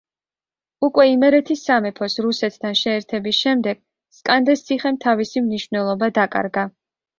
უკვე 0.87 1.03
იმერეთის 1.09 1.61
სამეფოს 1.67 2.15
რუსეთთან 2.27 2.79
შეერთების 2.81 3.43
შემდეგ 3.45 3.83
სკანდეს 4.21 4.67
ციხემ 4.71 5.01
თავისი 5.07 5.47
მნიშვნელობა 5.53 6.13
დაკარგა. 6.21 6.69